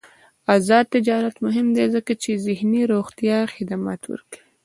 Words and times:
آزاد 0.55 0.85
تجارت 0.95 1.35
مهم 1.45 1.67
دی 1.75 1.85
ځکه 1.95 2.13
چې 2.21 2.41
ذهني 2.45 2.81
روغتیا 2.93 3.37
خدمات 3.53 4.01
ورکوي. 4.11 4.41